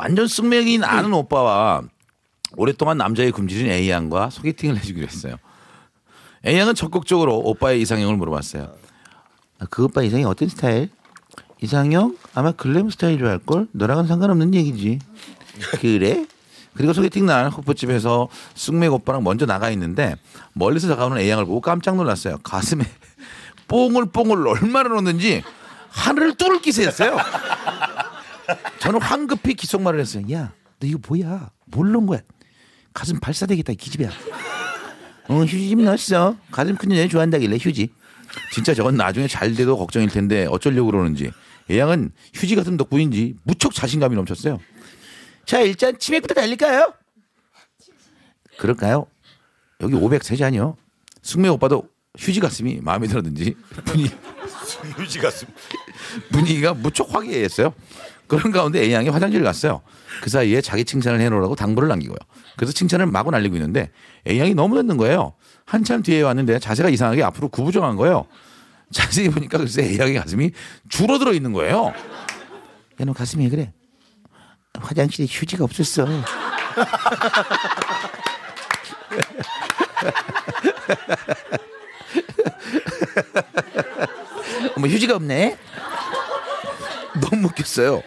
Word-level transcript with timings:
완전 0.00 0.26
승맥인 0.26 0.82
아는 0.82 1.12
오빠와 1.12 1.82
오랫동안 2.56 2.96
남자의 2.96 3.32
굶주린 3.32 3.70
A 3.70 3.90
양과 3.90 4.30
소개팅을 4.30 4.78
해주기로 4.78 5.06
했어요. 5.06 5.36
A 6.46 6.56
양은 6.58 6.74
적극적으로 6.74 7.36
오빠의 7.36 7.82
이상형을 7.82 8.16
물어봤어요. 8.16 8.72
아, 9.58 9.66
그 9.68 9.84
오빠 9.84 10.02
이상형 10.02 10.26
어떤 10.30 10.48
스타일? 10.48 10.88
이상형 11.60 12.16
아마 12.32 12.52
글램 12.52 12.88
스타일 12.88 13.18
좋아할 13.18 13.40
걸. 13.40 13.66
너랑은 13.72 14.06
상관없는 14.06 14.54
얘기지. 14.54 15.00
그래? 15.82 16.24
그리고 16.72 16.94
소개팅 16.94 17.26
날 17.26 17.50
호프집에서 17.50 18.28
쑥맥 18.54 18.94
오빠랑 18.94 19.22
먼저 19.22 19.44
나가 19.44 19.68
있는데 19.68 20.16
멀리서 20.54 20.88
다가오는 20.88 21.18
A 21.18 21.28
양을 21.28 21.44
보고 21.44 21.60
깜짝 21.60 21.96
놀랐어요. 21.96 22.38
가슴에 22.38 22.86
뽕을 23.68 24.06
뽕을 24.06 24.48
얼마나 24.48 24.88
넣는지 24.94 25.42
하늘을 25.90 26.36
뚫을 26.36 26.62
기세였어요. 26.62 27.18
저는 28.78 29.00
황급히 29.00 29.54
기속말을 29.54 30.00
했어요. 30.00 30.24
야, 30.32 30.52
너 30.78 30.86
이거 30.86 30.98
뭐야? 31.08 31.50
뭘 31.66 31.92
넣은 31.92 32.06
거야? 32.06 32.20
가슴 32.92 33.20
발사되겠다 33.20 33.72
이 33.72 33.76
기집애야. 33.76 34.10
어, 35.28 35.34
휴지 35.44 35.70
좀 35.70 35.84
넣었어. 35.84 36.36
가슴 36.50 36.76
큰 36.76 36.90
여자 36.92 37.08
좋아한다길래 37.08 37.56
휴지. 37.60 37.88
진짜 38.52 38.74
저건 38.74 38.96
나중에 38.96 39.28
잘 39.28 39.54
돼도 39.54 39.76
걱정일 39.76 40.08
텐데 40.08 40.46
어쩌려고 40.50 40.90
그러는지. 40.90 41.30
예양은 41.68 42.12
휴지 42.34 42.56
같은 42.56 42.76
덕분인지 42.76 43.36
무척 43.44 43.72
자신감이 43.74 44.16
넘쳤어요. 44.16 44.58
자 45.44 45.60
일단 45.60 45.98
치맥부터 45.98 46.34
달릴까요? 46.34 46.92
그럴까요? 48.58 49.06
여기 49.80 49.94
503잔이요. 49.94 50.76
숙매 51.22 51.48
오빠도 51.48 51.88
휴지 52.18 52.40
가슴이 52.40 52.80
마음에 52.82 53.06
들었는지 53.06 53.54
분위, 53.84 54.06
휴지 54.98 55.18
가슴. 55.20 55.48
분위기가 56.32 56.74
무척 56.74 57.14
화기애애했어요. 57.14 57.72
그런 58.30 58.52
가운데 58.52 58.80
A양이 58.80 59.08
화장실을 59.08 59.44
갔어요. 59.44 59.82
그 60.22 60.30
사이에 60.30 60.60
자기 60.60 60.84
칭찬을 60.84 61.20
해놓으라고 61.20 61.56
당부를 61.56 61.88
남기고요. 61.88 62.16
그래서 62.56 62.72
칭찬을 62.72 63.06
마구 63.06 63.32
날리고 63.32 63.56
있는데 63.56 63.90
A양이 64.26 64.54
너무 64.54 64.76
늦는 64.76 64.96
거예요. 64.96 65.34
한참 65.66 66.02
뒤에 66.02 66.22
왔는데 66.22 66.60
자세가 66.60 66.90
이상하게 66.90 67.24
앞으로 67.24 67.48
구부정한 67.48 67.96
거예요. 67.96 68.26
자세히 68.92 69.28
보니까 69.30 69.58
글쎄 69.58 69.82
A양의 69.82 70.14
가슴이 70.14 70.52
줄어들어 70.88 71.32
있는 71.32 71.52
거예요. 71.52 71.86
야, 71.88 73.04
너 73.04 73.12
가슴이 73.12 73.44
왜 73.44 73.50
그래? 73.50 73.72
화장실에 74.78 75.26
휴지가 75.28 75.64
없었어. 75.64 76.06
어머 84.76 84.86
휴지가 84.86 85.16
없네. 85.16 85.58
너무 87.20 87.48
웃겼어요. 87.48 88.02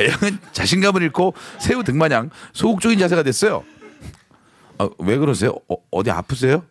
애양은 0.00 0.38
자신감을 0.52 1.02
잃고 1.02 1.34
새우 1.60 1.84
등마냥 1.84 2.30
소극적인 2.52 2.98
자세가 2.98 3.22
됐어요. 3.22 3.64
아, 4.78 4.88
왜 4.98 5.16
그러세요? 5.18 5.54
어, 5.68 6.02
디 6.04 6.10
아프세요? 6.10 6.64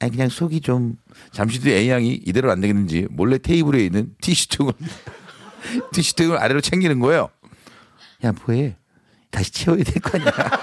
아니 0.00 0.10
그냥 0.12 0.28
속이 0.28 0.60
좀 0.60 0.96
잠시 1.32 1.60
뒤에 1.60 1.76
A양이 1.78 2.20
이대로 2.26 2.50
안 2.50 2.60
되겠는지 2.60 3.06
몰래 3.10 3.38
테이블에 3.38 3.84
있는 3.84 4.14
티슈통을 4.20 4.72
티슈통을 5.92 6.38
아래로 6.38 6.60
챙기는 6.60 6.98
거예요. 7.00 7.30
야 8.24 8.32
뭐해? 8.46 8.76
다시 9.30 9.50
채워야 9.50 9.82
될 9.82 10.00
거 10.02 10.18
아니야. 10.18 10.30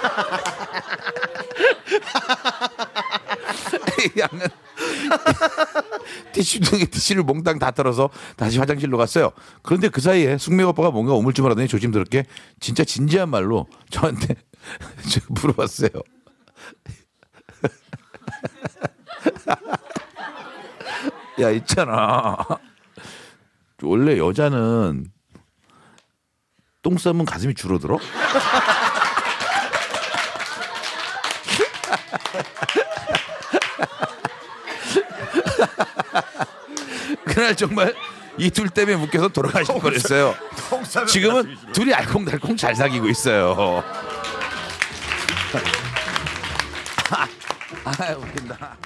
A양은 4.17 4.47
티슈통에 6.33 6.85
티슈를 6.85 7.23
몽땅 7.23 7.59
다 7.59 7.71
털어서 7.71 8.09
다시 8.35 8.59
화장실로 8.59 8.97
갔어요. 8.97 9.31
그런데 9.61 9.89
그 9.89 10.01
사이에 10.01 10.37
숙명 10.37 10.69
오빠가 10.69 10.91
뭔가 10.91 11.13
오물쭈물하더니 11.13 11.67
조심스럽게 11.67 12.25
진짜 12.59 12.83
진지한 12.83 13.29
말로 13.29 13.67
저한테 13.89 14.35
저 15.09 15.21
물어봤어요. 15.29 15.89
야 21.41 21.49
있잖아. 21.51 22.37
원래 23.83 24.17
여자는 24.17 25.05
똥 26.81 26.97
싸면 26.97 27.25
가슴이 27.25 27.53
줄어들어? 27.53 27.99
그날 37.33 37.55
정말 37.55 37.93
이 38.37 38.49
둘 38.49 38.69
때문에 38.69 38.95
묶여서 38.97 39.27
돌아가실 39.29 39.75
뻔했어요. 39.79 40.35
지금은 41.07 41.57
둘이 41.73 41.93
알콩달콩 41.93 42.55
잘 42.57 42.75
사귀고 42.75 43.07
있어요. 43.09 43.83
아, 47.83 48.13
웃긴다. 48.13 48.77